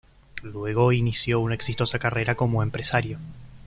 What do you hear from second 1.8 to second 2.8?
carrera como